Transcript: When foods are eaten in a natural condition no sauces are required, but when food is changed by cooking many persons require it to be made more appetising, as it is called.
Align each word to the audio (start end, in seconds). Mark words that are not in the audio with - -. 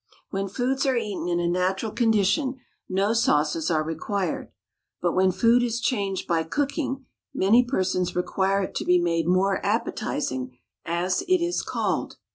When 0.31 0.47
foods 0.47 0.83
are 0.87 0.97
eaten 0.97 1.27
in 1.27 1.39
a 1.39 1.47
natural 1.47 1.91
condition 1.91 2.59
no 2.89 3.13
sauces 3.13 3.69
are 3.69 3.83
required, 3.83 4.51
but 4.99 5.11
when 5.13 5.31
food 5.31 5.61
is 5.61 5.79
changed 5.79 6.27
by 6.27 6.41
cooking 6.41 7.05
many 7.35 7.63
persons 7.63 8.15
require 8.15 8.63
it 8.63 8.73
to 8.77 8.83
be 8.83 8.97
made 8.97 9.27
more 9.27 9.63
appetising, 9.63 10.57
as 10.85 11.21
it 11.27 11.37
is 11.39 11.61
called. 11.61 12.17